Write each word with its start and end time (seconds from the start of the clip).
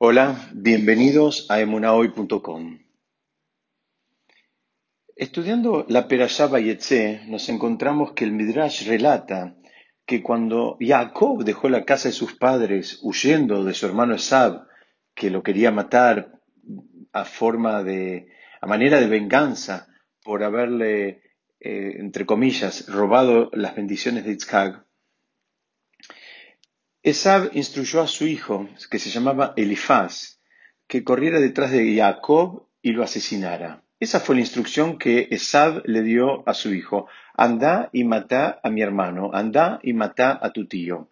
Hola, 0.00 0.48
bienvenidos 0.54 1.50
a 1.50 1.58
emunahoy.com. 1.58 2.78
Estudiando 5.16 5.86
la 5.88 6.06
Perashá 6.06 6.46
Bayetze, 6.46 7.22
nos 7.26 7.48
encontramos 7.48 8.12
que 8.12 8.22
el 8.22 8.30
Midrash 8.30 8.86
relata 8.86 9.56
que 10.06 10.22
cuando 10.22 10.76
Jacob 10.78 11.42
dejó 11.42 11.68
la 11.68 11.84
casa 11.84 12.10
de 12.10 12.14
sus 12.14 12.34
padres 12.34 13.00
huyendo 13.02 13.64
de 13.64 13.74
su 13.74 13.86
hermano 13.86 14.14
Esab, 14.14 14.68
que 15.16 15.30
lo 15.30 15.42
quería 15.42 15.72
matar 15.72 16.30
a 17.12 17.24
forma 17.24 17.82
de, 17.82 18.28
a 18.60 18.68
manera 18.68 19.00
de 19.00 19.08
venganza 19.08 19.88
por 20.22 20.44
haberle, 20.44 21.22
eh, 21.58 21.96
entre 21.98 22.24
comillas, 22.24 22.86
robado 22.86 23.50
las 23.52 23.74
bendiciones 23.74 24.24
de 24.24 24.30
Yitzhak, 24.30 24.87
Esab 27.08 27.50
instruyó 27.54 28.02
a 28.02 28.06
su 28.06 28.26
hijo, 28.26 28.68
que 28.90 28.98
se 28.98 29.08
llamaba 29.08 29.54
Elifaz, 29.56 30.40
que 30.86 31.04
corriera 31.04 31.40
detrás 31.40 31.70
de 31.70 31.96
Jacob 31.96 32.66
y 32.82 32.92
lo 32.92 33.02
asesinara. 33.02 33.82
Esa 33.98 34.20
fue 34.20 34.34
la 34.34 34.42
instrucción 34.42 34.98
que 34.98 35.26
Esab 35.30 35.82
le 35.86 36.02
dio 36.02 36.46
a 36.46 36.52
su 36.52 36.74
hijo. 36.74 37.08
Anda 37.34 37.88
y 37.94 38.04
mata 38.04 38.60
a 38.62 38.68
mi 38.68 38.82
hermano, 38.82 39.30
anda 39.32 39.80
y 39.82 39.94
mata 39.94 40.38
a 40.42 40.52
tu 40.52 40.66
tío. 40.66 41.08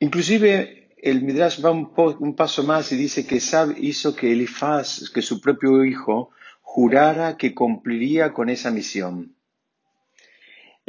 Inclusive 0.00 0.94
el 0.98 1.22
Midrash 1.22 1.64
va 1.64 1.70
un, 1.70 2.36
paso 2.36 2.62
más 2.62 2.92
y 2.92 2.96
dice 2.96 3.26
que 3.26 3.36
Esab 3.36 3.74
hizo 3.78 4.14
que 4.14 4.32
Elifaz, 4.32 5.08
que 5.08 5.22
su 5.22 5.40
propio 5.40 5.82
hijo, 5.86 6.30
jurara 6.60 7.38
que 7.38 7.54
cumpliría 7.54 8.34
con 8.34 8.50
esa 8.50 8.70
misión. 8.70 9.37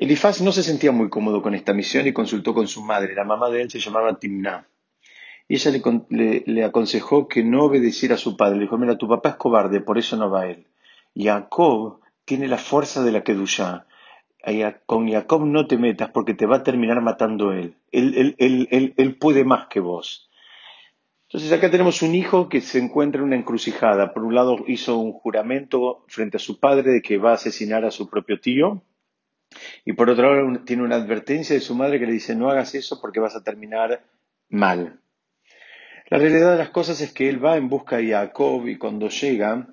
Elifaz 0.01 0.39
no 0.39 0.53
se 0.53 0.63
sentía 0.63 0.93
muy 0.93 1.09
cómodo 1.09 1.41
con 1.41 1.53
esta 1.55 1.73
misión 1.73 2.07
y 2.07 2.13
consultó 2.13 2.53
con 2.53 2.69
su 2.69 2.81
madre. 2.81 3.13
La 3.13 3.25
mamá 3.25 3.49
de 3.49 3.63
él 3.63 3.69
se 3.69 3.81
llamaba 3.81 4.17
Timná. 4.17 4.65
Y 5.49 5.55
ella 5.55 5.71
le, 6.09 6.63
aconsejó 6.63 7.27
que 7.27 7.43
no 7.43 7.65
obedeciera 7.65 8.15
a 8.15 8.17
su 8.17 8.37
padre. 8.37 8.55
Le 8.55 8.61
dijo, 8.61 8.77
mira, 8.77 8.97
tu 8.97 9.09
papá 9.09 9.29
es 9.29 9.35
cobarde, 9.35 9.81
por 9.81 9.97
eso 9.97 10.15
no 10.15 10.29
va 10.29 10.47
él. 10.47 10.67
Jacob 11.13 11.99
tiene 12.23 12.47
la 12.47 12.57
fuerza 12.57 13.03
de 13.03 13.11
la 13.11 13.25
Kedushá. 13.25 13.87
Con 14.85 15.11
Jacob 15.11 15.45
no 15.45 15.67
te 15.67 15.77
metas 15.77 16.11
porque 16.11 16.33
te 16.33 16.45
va 16.45 16.57
a 16.57 16.63
terminar 16.63 17.01
matando 17.01 17.51
él. 17.51 17.75
Él, 17.91 18.35
él. 18.37 18.95
él, 18.95 19.17
puede 19.17 19.43
más 19.43 19.67
que 19.67 19.81
vos. 19.81 20.29
Entonces 21.27 21.51
acá 21.51 21.69
tenemos 21.69 22.01
un 22.03 22.15
hijo 22.15 22.47
que 22.47 22.61
se 22.61 22.79
encuentra 22.79 23.19
en 23.19 23.27
una 23.27 23.35
encrucijada. 23.35 24.13
Por 24.13 24.23
un 24.23 24.33
lado 24.33 24.59
hizo 24.65 24.97
un 24.97 25.11
juramento 25.11 26.05
frente 26.07 26.37
a 26.37 26.39
su 26.39 26.57
padre 26.57 26.89
de 26.89 27.01
que 27.01 27.17
va 27.17 27.31
a 27.31 27.35
asesinar 27.35 27.83
a 27.83 27.91
su 27.91 28.09
propio 28.09 28.39
tío 28.39 28.81
y 29.89 29.93
por 29.93 30.07
otro 30.07 30.35
lado, 30.35 30.59
tiene 30.65 30.83
una 30.83 30.97
advertencia 30.97 31.55
de 31.55 31.61
su 31.61 31.73
madre 31.73 31.99
que 31.99 32.05
le 32.05 32.11
dice, 32.11 32.35
no 32.35 32.51
hagas 32.51 32.75
eso 32.75 33.01
porque 33.01 33.19
vas 33.19 33.35
a 33.35 33.41
terminar 33.41 34.03
mal. 34.47 34.99
La 36.11 36.19
realidad 36.19 36.51
de 36.51 36.59
las 36.59 36.69
cosas 36.69 37.01
es 37.01 37.11
que 37.11 37.27
él 37.27 37.43
va 37.43 37.57
en 37.57 37.69
busca 37.69 37.97
de 37.97 38.11
Jacob 38.11 38.67
y 38.67 38.77
cuando 38.77 39.09
llega, 39.09 39.67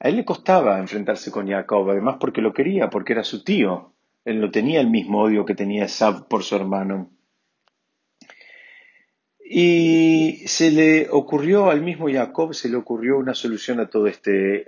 a 0.00 0.08
él 0.10 0.16
le 0.16 0.26
costaba 0.26 0.78
enfrentarse 0.78 1.30
con 1.30 1.48
Jacob, 1.48 1.88
además 1.88 2.18
porque 2.20 2.42
lo 2.42 2.52
quería, 2.52 2.90
porque 2.90 3.14
era 3.14 3.24
su 3.24 3.42
tío. 3.42 3.94
Él 4.26 4.38
no 4.38 4.50
tenía 4.50 4.82
el 4.82 4.90
mismo 4.90 5.22
odio 5.22 5.46
que 5.46 5.54
tenía 5.54 5.88
Sab 5.88 6.28
por 6.28 6.42
su 6.42 6.54
hermano. 6.54 7.10
Y 9.42 10.42
se 10.46 10.70
le 10.70 11.08
ocurrió 11.08 11.70
al 11.70 11.80
mismo 11.80 12.10
Jacob, 12.10 12.52
se 12.52 12.68
le 12.68 12.76
ocurrió 12.76 13.16
una 13.16 13.32
solución 13.32 13.80
a 13.80 13.88
todo 13.88 14.08
este, 14.08 14.66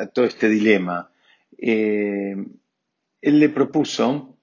a 0.00 0.06
todo 0.06 0.24
este 0.24 0.48
dilema. 0.48 1.12
Eh, 1.56 2.34
él 3.26 3.40
le 3.40 3.48
propuso 3.48 4.38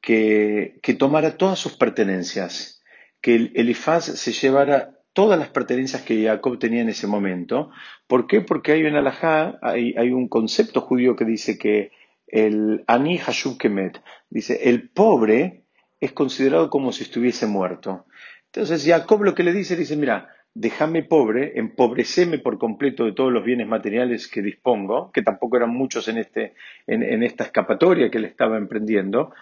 que, 0.00 0.78
tomara 0.96 1.36
todas 1.36 1.58
sus 1.58 1.76
pertenencias, 1.76 2.80
que 3.20 3.34
el 3.34 3.52
Elifaz 3.56 4.04
se 4.04 4.30
llevara 4.30 5.00
todas 5.12 5.36
las 5.36 5.48
pertenencias 5.48 6.02
que 6.02 6.22
Jacob 6.22 6.56
tenía 6.60 6.82
en 6.82 6.88
ese 6.88 7.08
momento. 7.08 7.70
¿Por 8.06 8.28
qué? 8.28 8.42
Porque 8.42 8.70
hay 8.70 8.84
un 8.84 8.94
alajá, 8.94 9.58
hay, 9.60 10.12
un 10.12 10.28
concepto 10.28 10.82
judío 10.82 11.16
que 11.16 11.24
dice 11.24 11.58
que 11.58 11.90
el 12.28 12.84
ani 12.86 13.18
hashub 13.18 13.58
kemet, 13.58 14.00
dice, 14.30 14.70
el 14.70 14.88
pobre 14.88 15.64
es 15.98 16.12
considerado 16.12 16.70
como 16.70 16.92
si 16.92 17.02
estuviese 17.02 17.48
muerto. 17.48 18.06
Entonces 18.52 18.84
Jacob 18.86 19.24
lo 19.24 19.34
que 19.34 19.42
le 19.42 19.52
dice, 19.52 19.74
dice, 19.74 19.96
mira, 19.96 20.28
déjame 20.58 21.02
pobre, 21.02 21.52
empobreceme 21.58 22.38
por 22.38 22.56
completo 22.56 23.04
de 23.04 23.12
todos 23.12 23.30
los 23.30 23.44
bienes 23.44 23.68
materiales 23.68 24.26
que 24.26 24.40
dispongo, 24.40 25.12
que 25.12 25.20
tampoco 25.20 25.58
eran 25.58 25.70
muchos 25.70 26.08
en, 26.08 26.16
este, 26.16 26.54
en, 26.86 27.22
esta 27.22 27.44
escapatoria 27.44 28.10
que 28.10 28.16
él 28.16 28.24
estaba 28.24 28.56
emprendiendo, 28.56 29.34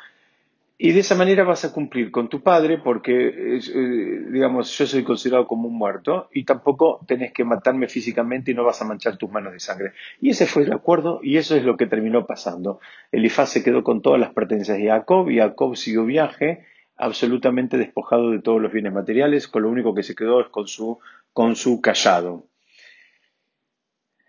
y 0.77 0.91
de 0.91 1.01
esa 1.01 1.15
manera 1.15 1.45
vas 1.45 1.65
a 1.65 1.73
cumplir 1.73 2.11
con 2.11 2.29
tu 2.29 2.43
padre 2.43 2.79
porque, 2.79 3.29
eh, 3.29 4.25
digamos, 4.29 4.77
yo 4.77 4.89
soy 4.89 5.05
considerado 5.05 5.47
como 5.47 5.69
un 5.69 5.79
muerto 5.79 6.29
y 6.33 6.43
tampoco 6.43 6.99
tenés 7.07 7.33
que 7.33 7.45
matarme 7.45 7.87
físicamente 7.87 8.51
y 8.51 8.55
no 8.55 8.65
vas 8.65 8.83
a 8.83 8.85
manchar 8.85 9.17
tus 9.17 9.31
manos 9.31 9.53
de 9.53 9.61
sangre. 9.61 9.93
Y 10.21 10.31
ese 10.31 10.47
fue 10.47 10.65
el 10.65 10.73
acuerdo 10.73 11.21
y 11.23 11.37
eso 11.37 11.55
es 11.55 11.63
lo 11.63 11.77
que 11.77 11.87
terminó 11.87 12.27
pasando. 12.27 12.81
Elifaz 13.13 13.51
se 13.51 13.63
quedó 13.63 13.85
con 13.85 14.03
todas 14.03 14.19
las 14.19 14.33
pertenencias 14.33 14.77
de 14.77 14.89
Jacob 14.89 15.31
y 15.31 15.39
Jacob 15.39 15.77
siguió 15.77 16.05
viaje 16.05 16.67
absolutamente 16.97 17.77
despojado 17.77 18.31
de 18.31 18.41
todos 18.41 18.61
los 18.61 18.73
bienes 18.73 18.93
materiales, 18.93 19.49
con 19.49 19.63
lo 19.63 19.71
único 19.71 19.95
que 19.95 20.03
se 20.03 20.15
quedó 20.15 20.41
es 20.41 20.49
con 20.49 20.67
su, 20.67 20.99
con 21.33 21.57
su 21.57 21.81
callado. 21.81 22.47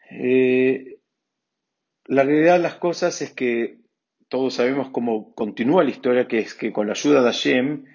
Eh, 0.09 0.99
la 2.05 2.23
realidad 2.23 2.53
de 2.53 2.63
las 2.63 2.75
cosas 2.75 3.21
es 3.21 3.33
que 3.33 3.79
todos 4.27 4.55
sabemos 4.55 4.89
cómo 4.89 5.33
continúa 5.33 5.83
la 5.83 5.89
historia, 5.89 6.27
que 6.27 6.39
es 6.39 6.53
que 6.53 6.71
con 6.71 6.87
la 6.87 6.93
ayuda 6.93 7.21
de 7.21 7.31
Hashem 7.31 7.85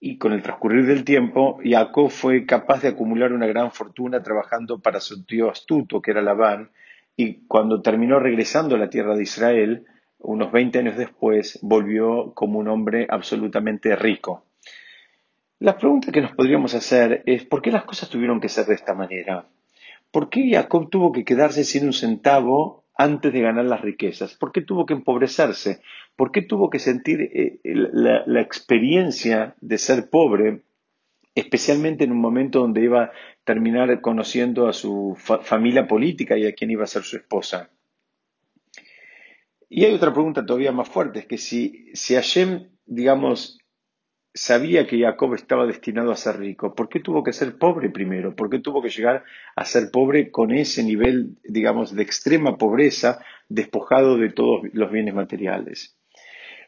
y 0.00 0.16
con 0.16 0.32
el 0.32 0.42
transcurrir 0.42 0.86
del 0.86 1.04
tiempo, 1.04 1.58
Jacob 1.62 2.10
fue 2.10 2.46
capaz 2.46 2.82
de 2.82 2.88
acumular 2.88 3.32
una 3.32 3.46
gran 3.46 3.70
fortuna 3.70 4.22
trabajando 4.22 4.78
para 4.78 5.00
su 5.00 5.24
tío 5.24 5.50
astuto, 5.50 6.00
que 6.00 6.12
era 6.12 6.22
Labán, 6.22 6.70
y 7.16 7.46
cuando 7.46 7.82
terminó 7.82 8.18
regresando 8.18 8.76
a 8.76 8.78
la 8.78 8.88
tierra 8.88 9.14
de 9.14 9.22
Israel, 9.22 9.86
unos 10.20 10.52
20 10.52 10.78
años 10.78 10.96
después, 10.96 11.58
volvió 11.62 12.32
como 12.34 12.58
un 12.58 12.68
hombre 12.68 13.06
absolutamente 13.08 13.94
rico. 13.96 14.44
La 15.58 15.76
pregunta 15.76 16.10
que 16.10 16.22
nos 16.22 16.32
podríamos 16.32 16.74
hacer 16.74 17.22
es, 17.26 17.44
¿por 17.44 17.60
qué 17.60 17.70
las 17.70 17.84
cosas 17.84 18.08
tuvieron 18.08 18.40
que 18.40 18.48
ser 18.48 18.66
de 18.66 18.74
esta 18.74 18.94
manera? 18.94 19.46
¿Por 20.10 20.30
qué 20.30 20.50
Jacob 20.50 20.88
tuvo 20.90 21.12
que 21.12 21.24
quedarse 21.24 21.64
sin 21.64 21.84
un 21.84 21.92
centavo 21.92 22.84
antes 22.96 23.32
de 23.32 23.40
ganar 23.40 23.66
las 23.66 23.80
riquezas? 23.80 24.34
¿Por 24.34 24.52
qué 24.52 24.62
tuvo 24.62 24.86
que 24.86 24.94
empobrecerse? 24.94 25.82
¿Por 26.16 26.32
qué 26.32 26.42
tuvo 26.42 26.70
que 26.70 26.78
sentir 26.78 27.20
eh, 27.20 27.60
la, 27.62 28.40
experiencia 28.40 29.54
de 29.60 29.78
ser 29.78 30.10
pobre, 30.10 30.62
especialmente 31.34 32.04
en 32.04 32.12
un 32.12 32.20
momento 32.20 32.60
donde 32.60 32.82
iba 32.82 33.04
a 33.04 33.12
terminar 33.44 34.00
conociendo 34.00 34.66
a 34.66 34.72
su 34.72 35.16
familia 35.16 35.86
política 35.86 36.36
y 36.36 36.46
a 36.46 36.54
quien 36.54 36.70
iba 36.70 36.84
a 36.84 36.88
ser 36.88 37.02
su 37.02 37.16
esposa? 37.16 37.70
Y 39.72 39.84
hay 39.84 39.94
otra 39.94 40.12
pregunta 40.12 40.44
todavía 40.44 40.72
más 40.72 40.88
fuerte, 40.88 41.20
es 41.20 41.26
que 41.26 41.38
si, 41.38 41.90
si 41.94 42.14
Hashem, 42.16 42.70
digamos, 42.86 43.60
sabía 44.34 44.84
que 44.88 45.00
Jacob 45.00 45.34
estaba 45.34 45.64
destinado 45.64 46.10
a 46.10 46.16
ser 46.16 46.40
rico, 46.40 46.74
¿por 46.74 46.88
qué 46.88 46.98
tuvo 46.98 47.22
que 47.22 47.32
ser 47.32 47.56
pobre 47.56 47.88
primero? 47.88 48.34
¿Por 48.34 48.50
qué 48.50 48.58
tuvo 48.58 48.82
que 48.82 48.88
llegar 48.88 49.22
a 49.54 49.64
ser 49.64 49.92
pobre 49.92 50.32
con 50.32 50.50
ese 50.50 50.82
nivel, 50.82 51.36
digamos, 51.44 51.94
de 51.94 52.02
extrema 52.02 52.58
pobreza, 52.58 53.24
despojado 53.48 54.18
de 54.18 54.30
todos 54.30 54.62
los 54.72 54.90
bienes 54.90 55.14
materiales? 55.14 55.96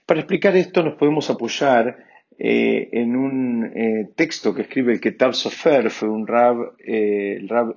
Para 0.06 0.20
explicar 0.20 0.56
esto 0.56 0.84
nos 0.84 0.94
podemos 0.94 1.28
apoyar 1.28 2.04
eh, 2.38 2.88
en 2.92 3.16
un 3.16 3.64
eh, 3.74 4.10
texto 4.14 4.54
que 4.54 4.62
escribe 4.62 4.92
el 4.92 5.00
Ketab 5.00 5.34
Sofer, 5.34 5.90
fue 5.90 6.08
un 6.08 6.28
rab, 6.28 6.76
eh, 6.78 7.36
el 7.40 7.48
rab 7.48 7.74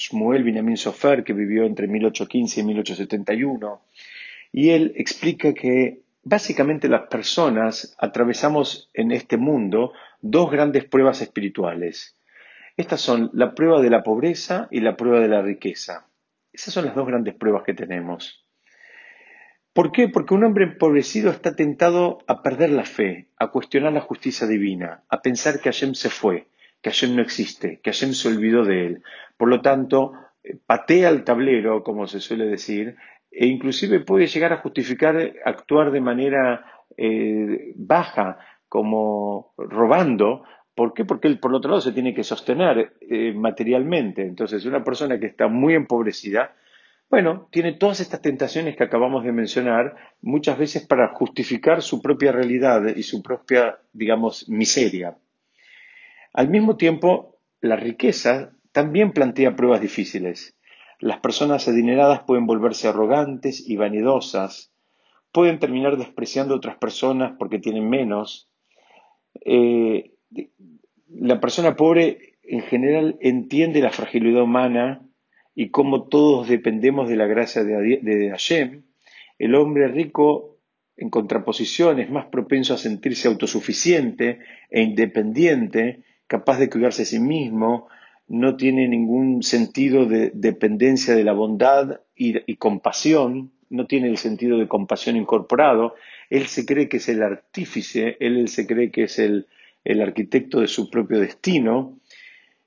Shmuel 0.00 0.44
Binyamin 0.44 0.78
Sofer, 0.78 1.22
que 1.24 1.34
vivió 1.34 1.64
entre 1.64 1.86
1815 1.86 2.60
y 2.60 2.64
1871, 2.64 3.82
y 4.52 4.70
él 4.70 4.92
explica 4.96 5.52
que 5.52 6.00
básicamente 6.22 6.88
las 6.88 7.02
personas 7.08 7.94
atravesamos 7.98 8.90
en 8.94 9.12
este 9.12 9.36
mundo 9.36 9.92
dos 10.22 10.50
grandes 10.50 10.84
pruebas 10.84 11.20
espirituales. 11.20 12.16
Estas 12.78 13.02
son 13.02 13.30
la 13.34 13.54
prueba 13.54 13.82
de 13.82 13.90
la 13.90 14.02
pobreza 14.02 14.68
y 14.70 14.80
la 14.80 14.96
prueba 14.96 15.20
de 15.20 15.28
la 15.28 15.42
riqueza. 15.42 16.06
Esas 16.50 16.72
son 16.72 16.86
las 16.86 16.94
dos 16.94 17.06
grandes 17.06 17.34
pruebas 17.34 17.62
que 17.64 17.74
tenemos. 17.74 18.46
¿Por 19.74 19.92
qué? 19.92 20.08
Porque 20.08 20.34
un 20.34 20.44
hombre 20.44 20.64
empobrecido 20.64 21.30
está 21.30 21.54
tentado 21.54 22.18
a 22.26 22.42
perder 22.42 22.70
la 22.70 22.84
fe, 22.84 23.28
a 23.36 23.48
cuestionar 23.48 23.92
la 23.92 24.00
justicia 24.00 24.46
divina, 24.46 25.04
a 25.08 25.20
pensar 25.20 25.60
que 25.60 25.70
Hashem 25.70 25.94
se 25.94 26.08
fue, 26.08 26.48
que 26.82 26.90
Hashem 26.90 27.16
no 27.16 27.22
existe, 27.22 27.80
que 27.82 27.90
Hashem 27.90 28.12
se 28.12 28.28
olvidó 28.28 28.64
de 28.64 28.86
él. 28.86 29.02
Por 29.36 29.48
lo 29.48 29.60
tanto, 29.60 30.12
patea 30.66 31.08
el 31.10 31.24
tablero, 31.24 31.82
como 31.82 32.06
se 32.06 32.20
suele 32.20 32.46
decir, 32.46 32.96
e 33.30 33.46
inclusive 33.46 34.00
puede 34.00 34.26
llegar 34.26 34.52
a 34.52 34.58
justificar 34.58 35.32
actuar 35.44 35.92
de 35.92 36.00
manera 36.00 36.64
eh, 36.96 37.72
baja, 37.76 38.38
como 38.68 39.52
robando. 39.56 40.42
¿Por 40.74 40.94
qué? 40.94 41.04
Porque 41.04 41.28
él, 41.28 41.38
por 41.38 41.54
otro 41.54 41.70
lado, 41.70 41.80
se 41.80 41.92
tiene 41.92 42.14
que 42.14 42.24
sostener 42.24 42.94
eh, 43.00 43.32
materialmente. 43.34 44.22
Entonces, 44.22 44.64
una 44.64 44.82
persona 44.82 45.18
que 45.18 45.26
está 45.26 45.48
muy 45.48 45.74
empobrecida 45.74 46.54
Bueno, 47.10 47.48
tiene 47.50 47.72
todas 47.72 47.98
estas 48.00 48.22
tentaciones 48.22 48.76
que 48.76 48.84
acabamos 48.84 49.24
de 49.24 49.32
mencionar, 49.32 49.96
muchas 50.22 50.56
veces 50.56 50.86
para 50.86 51.08
justificar 51.08 51.82
su 51.82 52.00
propia 52.00 52.30
realidad 52.30 52.86
y 52.94 53.02
su 53.02 53.20
propia, 53.20 53.80
digamos, 53.92 54.48
miseria. 54.48 55.16
Al 56.32 56.48
mismo 56.48 56.76
tiempo, 56.76 57.38
la 57.60 57.76
riqueza 57.76 58.52
también 58.72 59.12
plantea 59.12 59.56
pruebas 59.56 59.80
difíciles. 59.80 60.56
Las 60.98 61.20
personas 61.20 61.66
adineradas 61.66 62.22
pueden 62.26 62.46
volverse 62.46 62.88
arrogantes 62.88 63.66
y 63.66 63.76
vanidosas, 63.76 64.72
pueden 65.32 65.58
terminar 65.58 65.96
despreciando 65.96 66.54
a 66.54 66.58
otras 66.58 66.76
personas 66.76 67.32
porque 67.38 67.58
tienen 67.58 67.88
menos. 67.88 68.50
Eh, 69.44 70.12
la 71.08 71.40
persona 71.40 71.76
pobre 71.76 72.38
en 72.42 72.62
general 72.62 73.16
entiende 73.20 73.80
la 73.80 73.90
fragilidad 73.90 74.42
humana 74.42 75.06
y 75.54 75.70
cómo 75.70 76.08
todos 76.08 76.48
dependemos 76.48 77.08
de 77.08 77.16
la 77.16 77.26
gracia 77.26 77.64
de, 77.64 78.28
Hashem. 78.30 78.84
El 79.38 79.54
hombre 79.54 79.88
rico, 79.88 80.58
en 80.96 81.10
contraposición, 81.10 81.98
es 81.98 82.10
más 82.10 82.26
propenso 82.26 82.74
a 82.74 82.78
sentirse 82.78 83.28
autosuficiente 83.28 84.40
e 84.68 84.82
independiente, 84.82 86.04
capaz 86.30 86.60
de 86.60 86.70
cuidarse 86.70 87.02
a 87.02 87.06
sí 87.06 87.18
mismo, 87.18 87.88
no 88.28 88.56
tiene 88.56 88.86
ningún 88.86 89.42
sentido 89.42 90.06
de 90.06 90.30
dependencia 90.32 91.16
de 91.16 91.24
la 91.24 91.32
bondad 91.32 92.02
y, 92.14 92.54
compasión, 92.54 93.50
no 93.68 93.88
tiene 93.88 94.08
el 94.08 94.16
sentido 94.16 94.56
de 94.56 94.68
compasión 94.68 95.16
incorporado, 95.16 95.96
él 96.28 96.46
se 96.46 96.64
cree 96.64 96.88
que 96.88 96.98
es 96.98 97.08
el 97.08 97.24
artífice, 97.24 98.16
él, 98.20 98.46
se 98.46 98.64
cree 98.68 98.92
que 98.92 99.04
es 99.04 99.18
el, 99.18 99.48
el 99.82 100.00
arquitecto 100.00 100.60
de 100.60 100.68
su 100.68 100.88
propio 100.88 101.18
destino. 101.18 101.98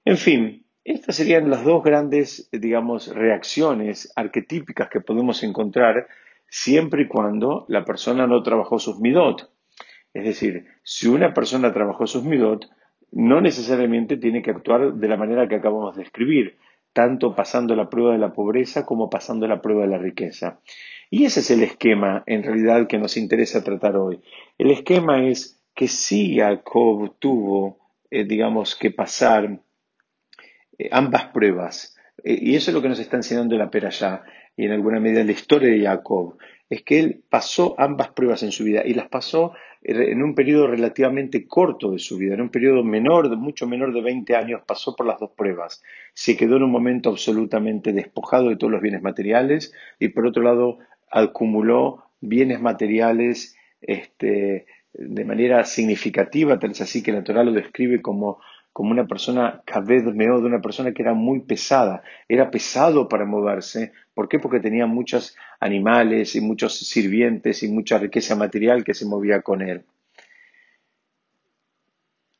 En 0.04 0.18
fin, 0.18 0.66
estas 0.84 1.16
serían 1.16 1.50
las 1.50 1.64
dos 1.64 1.86
grandes, 1.86 2.50
digamos, 2.52 3.16
reacciones 3.16 4.12
arquetípicas 4.18 4.90
que 4.90 5.00
podemos 5.00 5.42
encontrar 5.42 6.08
siempre 6.50 7.04
y 7.04 7.08
cuando 7.08 7.66
la 7.70 7.86
persona 7.86 8.28
no 8.28 8.44
trabajó 8.44 8.78
sus 8.78 9.00
midot. 9.00 9.50
Es 10.14 10.26
decir, 10.26 10.66
si 10.84 11.08
una 11.08 11.34
persona 11.34 11.72
trabajó 11.72 12.06
sus 12.08 12.26
midot, 12.26 12.70
no 13.16 13.42
necesariamente 13.42 14.18
tiene 14.18 14.42
que 14.42 14.52
actuar 14.52 14.94
de 14.94 15.08
la 15.08 15.18
manera 15.18 15.48
que 15.48 15.56
acabamos 15.56 15.96
de 15.96 16.04
escribir, 16.04 16.58
tanto 16.94 17.36
pasando 17.36 17.76
la 17.76 17.90
prueba 17.90 18.14
de 18.14 18.20
la 18.20 18.34
pobreza 18.34 18.86
como 18.86 19.10
pasando 19.10 19.48
la 19.48 19.62
prueba 19.62 19.84
de 19.84 19.90
la 19.90 19.98
riqueza. 19.98 20.60
Y 21.10 21.26
ese 21.26 21.42
es 21.42 21.52
el 21.52 21.64
esquema, 21.64 22.24
en 22.26 22.44
realidad, 22.44 22.88
que 22.88 22.98
nos 22.98 23.18
interesa 23.18 23.64
tratar 23.64 23.96
hoy. 23.98 24.22
El 24.58 24.72
esquema 24.72 25.28
es 25.28 25.62
que 25.76 25.88
si 25.88 26.38
Jacob 26.38 27.16
tuvo, 27.20 27.80
eh, 28.10 28.26
digamos, 28.26 28.76
que 28.76 28.92
pasar 28.92 29.60
eh, 30.78 30.90
ambas 30.92 31.26
pruebas, 31.26 31.96
eh, 32.24 32.38
y 32.42 32.56
eso 32.56 32.72
es 32.72 32.76
lo 32.76 32.82
que 32.82 32.90
nos 32.90 33.00
está 33.00 33.18
enseñando 33.18 33.58
la 33.58 33.70
Perashá, 33.70 34.24
y 34.56 34.66
en 34.66 34.72
alguna 34.72 35.00
medida 35.00 35.24
la 35.24 35.32
historia 35.32 35.70
de 35.70 35.82
Jacob, 35.82 36.38
es 36.74 36.84
que 36.84 37.00
él 37.00 37.24
pasó 37.30 37.76
ambas 37.78 38.10
pruebas 38.10 38.44
en 38.44 38.52
su 38.52 38.64
vida 38.64 38.84
y 38.86 38.94
las 38.94 39.08
pasó 39.08 39.54
en 39.84 40.24
un 40.24 40.34
periodo 40.34 40.68
relativamente 40.68 41.46
corto 41.46 41.92
de 41.92 42.00
su 42.00 42.18
vida, 42.18 42.36
en 42.36 42.42
un 42.42 42.50
periodo 42.50 42.84
menor, 42.84 43.36
mucho 43.36 43.68
menor 43.68 43.94
de 43.94 44.02
20 44.02 44.36
años, 44.36 44.62
pasó 44.66 44.96
por 44.96 45.06
las 45.06 45.20
dos 45.20 45.32
pruebas. 45.32 45.84
Se 46.14 46.38
quedó 46.38 46.56
en 46.56 46.64
un 46.64 46.72
momento 46.72 47.10
absolutamente 47.10 47.92
despojado 47.92 48.50
de 48.50 48.56
todos 48.56 48.72
los 48.72 48.82
bienes 48.82 49.02
materiales 49.02 49.74
y 50.00 50.10
por 50.10 50.26
otro 50.26 50.42
lado 50.42 50.80
acumuló 51.12 52.06
bienes 52.22 52.62
materiales 52.62 53.58
este, 53.82 54.66
de 54.94 55.26
manera 55.26 55.66
significativa, 55.66 56.60
tal 56.60 56.72
es 56.72 56.82
así 56.82 57.04
que 57.04 57.12
la 57.12 57.24
Torah 57.24 57.44
lo 57.44 57.52
describe 57.52 58.02
como 58.02 58.40
como 58.74 58.90
una 58.90 59.06
persona 59.06 59.62
cabed 59.66 60.04
de 60.04 60.28
una 60.28 60.60
persona 60.60 60.94
que 60.94 61.04
era 61.04 61.14
muy 61.14 61.42
pesada, 61.42 62.02
era 62.28 62.50
pesado 62.50 63.08
para 63.08 63.24
moverse. 63.24 63.94
¿Por 64.16 64.28
qué? 64.28 64.40
Porque 64.40 64.60
tenía 64.60 64.88
muchos 64.88 65.38
animales 65.60 66.36
y 66.36 66.42
muchos 66.42 66.80
sirvientes 66.80 67.62
y 67.62 67.68
mucha 67.68 68.00
riqueza 68.00 68.36
material 68.36 68.84
que 68.84 68.96
se 68.96 69.06
movía 69.06 69.44
con 69.44 69.62
él. 69.62 69.86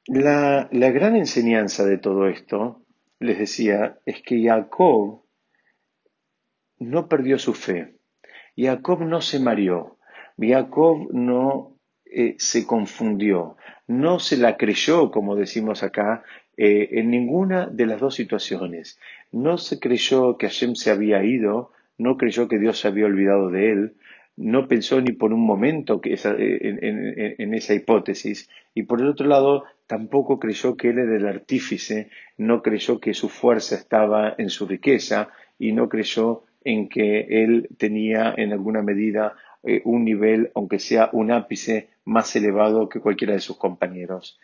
La, 0.08 0.68
la 0.72 0.90
gran 0.90 1.16
enseñanza 1.16 1.86
de 1.86 2.00
todo 2.00 2.28
esto, 2.28 2.82
les 3.20 3.38
decía, 3.38 4.00
es 4.06 4.22
que 4.24 4.44
Jacob 4.44 5.22
no 6.80 7.08
perdió 7.08 7.38
su 7.38 7.54
fe. 7.54 7.96
Jacob 8.58 9.02
no 9.02 9.22
se 9.22 9.40
mareó. 9.40 9.98
Jacob 10.38 11.10
no 11.14 11.73
eh, 12.16 12.36
se 12.38 12.68
confundió, 12.68 13.58
no 13.88 14.20
se 14.20 14.38
la 14.38 14.56
creyó, 14.56 15.10
como 15.10 15.36
decimos 15.36 15.82
acá, 15.82 16.24
eh, 16.58 16.90
en 16.92 17.10
ninguna 17.10 17.66
de 17.66 17.88
las 17.88 18.00
dos 18.00 18.14
situaciones. 18.14 19.00
No 19.32 19.58
se 19.58 19.80
creyó 19.80 20.38
que 20.38 20.48
Hashem 20.48 20.76
se 20.76 20.92
había 20.92 21.24
ido, 21.24 21.72
no 21.98 22.18
creyó 22.18 22.48
que 22.48 22.60
Dios 22.60 22.80
se 22.80 22.88
había 22.88 23.08
olvidado 23.08 23.50
de 23.50 23.72
él, 23.72 23.94
no 24.38 24.68
pensó 24.68 25.02
ni 25.02 25.12
por 25.12 25.34
un 25.34 25.44
momento 25.44 26.02
que 26.02 26.14
eh, 26.14 27.36
en, 27.40 27.54
esa 27.56 27.74
hipótesis, 27.74 28.48
y 28.76 28.84
por 28.84 29.02
el 29.02 29.08
otro 29.08 29.26
lado, 29.26 29.64
tampoco 29.88 30.40
creyó 30.40 30.78
que 30.78 30.90
él 30.90 31.00
era 31.00 31.18
el 31.18 31.26
artífice, 31.26 32.10
no 32.38 32.62
creyó 32.62 33.00
que 33.00 33.16
su 33.16 33.28
fuerza 33.28 33.76
estaba 33.76 34.36
en 34.38 34.50
su 34.50 34.68
riqueza, 34.68 35.30
y 35.58 35.72
no 35.72 35.90
creyó 35.90 36.44
en 36.64 36.90
que 36.90 37.44
él 37.44 37.70
tenía 37.78 38.36
en 38.38 38.54
alguna 38.54 38.84
medida 38.84 39.36
un 39.86 40.04
nivel, 40.04 40.52
aunque 40.56 40.78
sea 40.78 41.10
un 41.14 41.32
ápice, 41.32 41.93
más 42.06 42.36
elevado 42.36 42.90
que 42.90 43.00
cualquiera 43.00 43.34
de 43.34 43.40
sus 43.40 43.58
compañeros. 43.58 44.40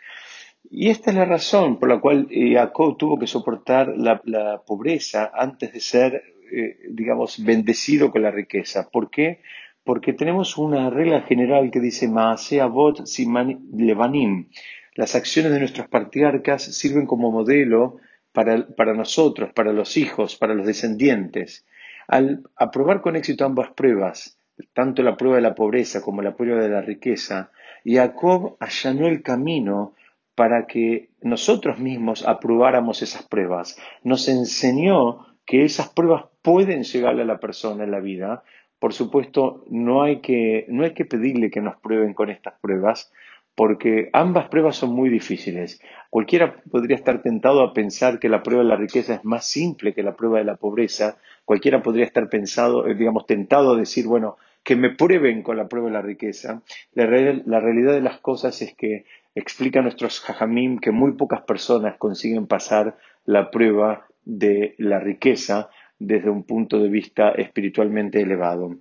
Y 0.69 0.89
esta 0.89 1.11
es 1.11 1.17
la 1.17 1.25
razón 1.25 1.79
por 1.79 1.89
la 1.89 1.99
cual 1.99 2.27
eh, 2.29 2.53
Jacob 2.53 2.97
tuvo 2.97 3.17
que 3.17 3.27
soportar 3.27 3.93
la, 3.97 4.61
pobreza 4.65 5.31
antes 5.33 5.73
de 5.73 5.79
ser, 5.79 6.23
eh, 6.51 6.77
digamos, 6.89 7.43
bendecido 7.43 8.11
con 8.11 8.23
la 8.23 8.31
riqueza. 8.31 8.89
¿Por 8.89 9.09
qué? 9.09 9.41
Porque 9.83 10.13
tenemos 10.13 10.57
una 10.57 10.89
regla 10.89 11.21
general 11.21 11.71
que 11.71 11.79
dice 11.79 12.07
Maaseh 12.07 12.61
Avot 12.61 13.05
Siman 13.05 13.69
Levanim. 13.73 14.49
Las 14.95 15.15
acciones 15.15 15.51
de 15.53 15.59
nuestros 15.59 15.87
patriarcas 15.87 16.63
sirven 16.63 17.05
como 17.05 17.31
modelo 17.31 17.97
para, 18.33 18.67
para 18.67 18.93
nosotros, 18.93 19.51
para 19.53 19.71
los 19.73 19.97
hijos, 19.97 20.35
para 20.35 20.53
los 20.53 20.67
descendientes. 20.67 21.65
Al 22.07 22.43
aprobar 22.55 23.01
con 23.01 23.15
éxito 23.15 23.45
ambas 23.45 23.71
pruebas, 23.71 24.38
tanto 24.73 25.03
la 25.03 25.17
prueba 25.17 25.37
de 25.37 25.41
la 25.41 25.55
pobreza 25.55 26.01
como 26.01 26.21
la 26.21 26.35
prueba 26.35 26.61
de 26.61 26.69
la 26.69 26.81
riqueza, 26.81 27.51
Jacob 27.85 28.57
allanó 28.59 29.07
el 29.07 29.21
camino 29.21 29.93
para 30.35 30.67
que 30.67 31.09
nosotros 31.21 31.79
mismos 31.79 32.25
aprobáramos 32.25 33.01
esas 33.01 33.23
pruebas. 33.23 33.77
Nos 34.03 34.29
enseñó 34.29 35.25
que 35.45 35.65
esas 35.65 35.89
pruebas 35.89 36.25
pueden 36.41 36.83
llegarle 36.83 37.23
a 37.23 37.25
la 37.25 37.39
persona 37.39 37.83
en 37.83 37.91
la 37.91 37.99
vida. 37.99 38.43
Por 38.79 38.93
supuesto, 38.93 39.65
no 39.69 40.03
hay 40.03 40.21
que, 40.21 40.65
no 40.69 40.83
hay 40.83 40.93
que 40.93 41.05
pedirle 41.05 41.51
que 41.51 41.59
nos 41.59 41.75
prueben 41.77 42.13
con 42.13 42.29
estas 42.29 42.53
pruebas, 42.61 43.11
porque 43.55 44.09
ambas 44.13 44.47
pruebas 44.47 44.77
son 44.77 44.93
muy 44.93 45.09
difíciles. 45.09 45.81
Cualquiera 46.09 46.61
podría 46.71 46.95
estar 46.95 47.21
tentado 47.21 47.61
a 47.61 47.73
pensar 47.73 48.19
que 48.19 48.29
la 48.29 48.41
prueba 48.41 48.63
de 48.63 48.69
la 48.69 48.77
riqueza 48.77 49.15
es 49.15 49.25
más 49.25 49.45
simple 49.45 49.93
que 49.93 50.03
la 50.03 50.15
prueba 50.15 50.37
de 50.37 50.45
la 50.45 50.55
pobreza. 50.55 51.17
Cualquiera 51.43 51.81
podría 51.81 52.05
estar 52.05 52.29
pensado, 52.29 52.87
eh, 52.87 52.95
digamos, 52.95 53.25
tentado 53.25 53.73
a 53.73 53.77
decir, 53.77 54.07
bueno, 54.07 54.37
que 54.63 54.75
me 54.75 54.91
prueben 54.91 55.41
con 55.41 55.57
la 55.57 55.67
prueba 55.67 55.87
de 55.87 55.93
la 55.93 56.01
riqueza. 56.01 56.61
La, 56.93 57.05
realidad 57.05 57.93
de 57.93 58.01
las 58.01 58.19
cosas 58.19 58.61
es 58.61 58.73
que 58.75 59.05
explica 59.35 59.81
nuestros 59.81 60.19
jajamim 60.19 60.79
que 60.79 60.91
muy 60.91 61.13
pocas 61.13 61.41
personas 61.41 61.97
consiguen 61.97 62.47
pasar 62.47 62.97
la 63.25 63.51
prueba 63.51 64.07
de 64.25 64.75
la 64.77 64.99
riqueza 64.99 65.69
desde 65.97 66.29
un 66.29 66.43
punto 66.43 66.79
de 66.79 66.89
vista 66.89 67.31
espiritualmente 67.31 68.21
elevado. 68.21 68.77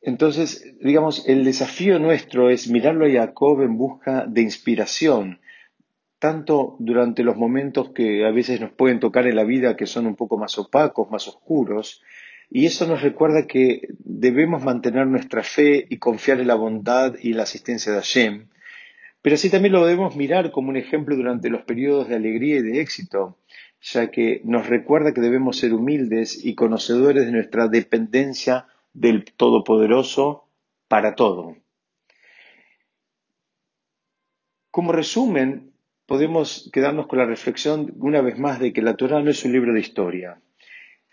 Entonces, 0.00 0.76
digamos, 0.80 1.28
el 1.28 1.44
desafío 1.44 1.98
nuestro 1.98 2.48
es 2.50 2.70
mirarlo 2.70 3.06
a 3.06 3.10
Jacob 3.10 3.62
en 3.62 3.76
busca 3.76 4.24
de 4.26 4.42
inspiración, 4.42 5.40
tanto 6.20 6.76
durante 6.78 7.24
los 7.24 7.36
momentos 7.36 7.90
que 7.90 8.24
a 8.24 8.30
veces 8.30 8.60
nos 8.60 8.70
pueden 8.70 9.00
tocar 9.00 9.26
en 9.26 9.36
la 9.36 9.44
vida 9.44 9.76
que 9.76 9.86
son 9.86 10.06
un 10.06 10.14
poco 10.14 10.38
más 10.38 10.58
opacos, 10.58 11.10
más 11.10 11.26
oscuros, 11.26 12.02
y 12.50 12.66
eso 12.66 12.86
nos 12.86 13.02
recuerda 13.02 13.46
que 13.46 13.88
debemos 13.98 14.62
mantener 14.62 15.06
nuestra 15.06 15.42
fe 15.42 15.86
y 15.88 15.98
confiar 15.98 16.40
en 16.40 16.46
la 16.46 16.54
bondad 16.54 17.14
y 17.20 17.32
la 17.32 17.42
asistencia 17.42 17.92
de 17.92 17.98
Hashem, 17.98 18.48
pero 19.22 19.34
así 19.34 19.50
también 19.50 19.72
lo 19.72 19.84
debemos 19.84 20.14
mirar 20.14 20.52
como 20.52 20.68
un 20.68 20.76
ejemplo 20.76 21.16
durante 21.16 21.50
los 21.50 21.62
periodos 21.62 22.08
de 22.08 22.14
alegría 22.14 22.58
y 22.58 22.62
de 22.62 22.80
éxito, 22.80 23.38
ya 23.80 24.10
que 24.10 24.40
nos 24.44 24.68
recuerda 24.68 25.12
que 25.12 25.20
debemos 25.20 25.58
ser 25.58 25.74
humildes 25.74 26.44
y 26.44 26.54
conocedores 26.54 27.26
de 27.26 27.32
nuestra 27.32 27.66
dependencia 27.66 28.66
del 28.92 29.24
Todopoderoso 29.24 30.48
para 30.88 31.14
todo. 31.14 31.56
Como 34.70 34.92
resumen, 34.92 35.72
podemos 36.06 36.70
quedarnos 36.72 37.06
con 37.06 37.18
la 37.18 37.26
reflexión 37.26 37.94
una 37.98 38.20
vez 38.20 38.38
más 38.38 38.60
de 38.60 38.72
que 38.72 38.82
la 38.82 38.94
Torah 38.94 39.22
no 39.22 39.30
es 39.30 39.44
un 39.44 39.52
libro 39.52 39.72
de 39.72 39.80
historia, 39.80 40.40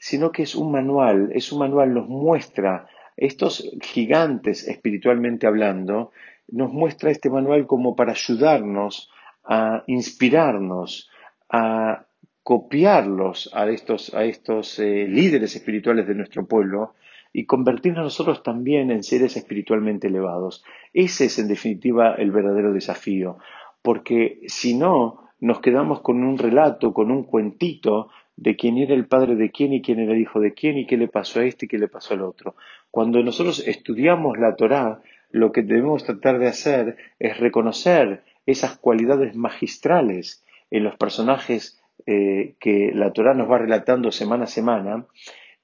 sino 0.04 0.34
que 0.34 0.44
es 0.44 0.54
un 0.54 0.70
manual, 0.70 1.30
es 1.34 1.54
un 1.54 1.60
manual, 1.60 1.94
nos 1.94 2.10
muestra, 2.10 2.88
estos 3.16 3.72
gigantes 3.82 4.68
espiritualmente 4.68 5.48
hablando, 5.48 6.12
nos 6.50 6.74
muestra 6.74 7.10
este 7.10 7.30
manual 7.30 7.66
como 7.68 7.96
para 7.96 8.12
ayudarnos 8.12 9.10
a 9.46 9.86
inspirarnos, 9.88 11.10
a 11.50 12.04
copiarlos 12.44 13.50
a 13.54 13.70
estos, 13.70 14.14
a 14.14 14.26
estos 14.26 14.78
eh, 14.80 15.08
líderes 15.08 15.56
espirituales 15.56 16.06
de 16.06 16.16
nuestro 16.16 16.46
pueblo 16.46 16.96
y 17.32 17.46
convertirnos 17.46 18.04
nosotros 18.04 18.44
también 18.44 18.92
en 18.92 19.04
seres 19.04 19.38
espiritualmente 19.38 20.08
elevados. 20.08 20.66
Ese 20.94 21.28
es 21.28 21.40
en 21.40 21.48
definitiva 21.48 22.16
el 22.16 22.32
verdadero 22.32 22.74
desafío, 22.74 23.38
porque 23.82 24.42
si 24.48 24.76
no, 24.76 25.30
nos 25.40 25.62
quedamos 25.62 26.02
con 26.02 26.26
un 26.26 26.38
relato, 26.38 26.94
con 26.94 27.10
un 27.10 27.24
cuentito 27.24 28.10
de 28.36 28.56
quién 28.56 28.78
era 28.78 28.94
el 28.94 29.06
padre 29.06 29.36
de 29.36 29.52
quién 29.52 29.74
y 29.74 29.82
quién 29.82 30.00
era 30.00 30.14
el 30.14 30.22
hijo 30.22 30.40
de 30.40 30.54
quién 30.54 30.78
y 30.78 30.86
qué 30.86 30.98
le 30.98 31.08
pasó 31.08 31.40
a 31.40 31.46
este 31.46 31.66
y 31.66 31.70
qué 31.70 31.78
le 31.78 31.88
pasó 31.88 32.14
al 32.14 32.22
otro. 32.22 32.56
Cuando 32.92 33.22
nosotros 33.24 33.66
estudiamos 33.68 34.38
la 34.38 34.56
Torá, 34.56 35.02
lo 35.32 35.52
que 35.52 35.64
debemos 35.64 36.04
tratar 36.04 36.40
de 36.40 36.48
hacer 36.48 36.98
es 37.20 37.38
reconocer 37.40 38.24
esas 38.46 38.78
cualidades 38.78 39.36
magistrales 39.36 40.44
en 40.70 40.84
los 40.84 40.96
personajes 40.98 41.82
eh, 42.06 42.56
que 42.60 42.92
la 42.94 43.14
Torá 43.14 43.34
nos 43.34 43.50
va 43.50 43.60
relatando 43.60 44.12
semana 44.12 44.44
a 44.46 44.48
semana 44.48 45.06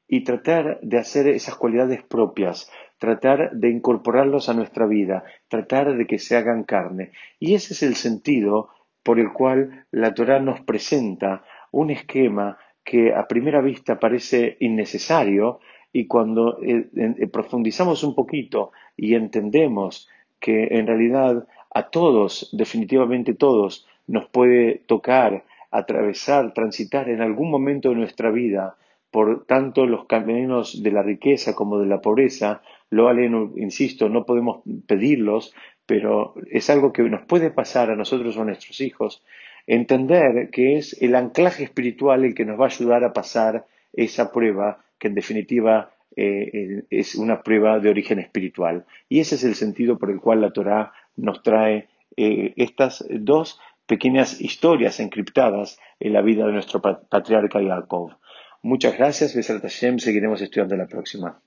y 0.08 0.24
tratar 0.24 0.80
de 0.82 0.98
hacer 0.98 1.28
esas 1.28 1.56
cualidades 1.56 2.02
propias, 2.04 2.72
tratar 2.98 3.52
de 3.52 3.70
incorporarlos 3.70 4.50
a 4.50 4.54
nuestra 4.54 4.88
vida, 4.88 5.24
tratar 5.50 5.96
de 5.98 6.08
que 6.08 6.18
se 6.18 6.36
hagan 6.36 6.64
carne. 6.64 7.12
Y 7.40 7.54
ese 7.54 7.74
es 7.74 7.84
el 7.84 7.96
sentido 7.96 8.70
por 9.04 9.20
el 9.20 9.32
cual 9.32 9.86
la 9.92 10.14
Torá 10.14 10.40
nos 10.40 10.62
presenta 10.62 11.44
un 11.72 11.90
esquema 11.90 12.58
que 12.84 13.14
a 13.14 13.28
primera 13.28 13.62
vista 13.62 14.00
parece 14.00 14.58
innecesario 14.60 15.60
y 15.92 16.08
cuando 16.08 16.60
eh, 16.62 16.88
eh, 16.96 17.28
profundizamos 17.28 18.04
un 18.04 18.16
poquito 18.16 18.72
y 18.96 19.16
entendemos 19.16 20.08
que 20.40 20.68
en 20.72 20.88
realidad 20.88 21.48
a 21.74 21.90
todos, 21.90 22.50
definitivamente 22.52 23.34
todos, 23.34 23.88
nos 24.08 24.28
puede 24.30 24.82
tocar 24.88 25.44
atravesar, 25.72 26.54
transitar 26.54 27.10
en 27.10 27.22
algún 27.22 27.52
momento 27.52 27.90
de 27.90 27.96
nuestra 27.96 28.32
vida 28.32 28.76
por 29.12 29.46
tanto 29.46 29.86
los 29.86 30.06
caminos 30.06 30.84
de 30.84 30.92
la 30.92 31.02
riqueza 31.02 31.56
como 31.56 31.80
de 31.80 31.88
la 31.88 32.02
pobreza, 32.02 32.62
lo 32.90 33.06
valen, 33.06 33.54
insisto, 33.58 34.10
no 34.10 34.26
podemos 34.26 34.62
pedirlos, 34.88 35.54
pero 35.86 36.36
es 36.52 36.70
algo 36.70 36.94
que 36.94 37.04
nos 37.04 37.26
puede 37.26 37.50
pasar 37.50 37.90
a 37.90 37.96
nosotros 37.96 38.38
o 38.38 38.42
a 38.42 38.46
nuestros 38.46 38.82
hijos, 38.82 39.24
entender 39.70 40.50
que 40.50 40.78
es 40.78 41.00
el 41.00 41.14
anclaje 41.14 41.64
espiritual 41.64 42.26
el 42.26 42.34
que 42.34 42.44
nos 42.44 42.60
va 42.60 42.66
a 42.66 42.70
ayudar 42.70 43.04
a 43.04 43.14
pasar 43.14 43.68
esa 43.94 44.32
prueba, 44.32 44.84
que 44.98 45.10
en 45.10 45.16
definitiva 45.16 45.92
eh, 46.16 46.84
es 46.90 47.14
una 47.16 47.44
prueba 47.44 47.80
de 47.80 47.90
origen 47.90 48.18
espiritual. 48.18 48.86
Y 49.08 49.20
ese 49.20 49.36
es 49.36 49.44
el 49.44 49.54
sentido 49.54 50.00
por 50.00 50.10
el 50.10 50.20
cual 50.20 50.42
la 50.42 50.52
Torá 50.52 50.92
nos 51.16 51.44
trae 51.44 51.88
eh, 52.18 52.54
estas 52.58 53.06
dos 53.10 53.60
pequeñas 53.86 54.42
historias 54.42 55.00
encriptadas 55.00 55.80
en 56.00 56.14
la 56.14 56.22
vida 56.22 56.48
de 56.48 56.54
nuestro 56.54 56.82
patriarca 56.82 57.60
Jacob. 57.62 58.18
Muchas 58.64 58.98
gracias, 58.98 59.36
Besrat 59.36 59.62
Hashem, 59.62 60.00
seguiremos 60.00 60.42
estudiando 60.42 60.76
la 60.76 60.88
próxima. 60.88 61.40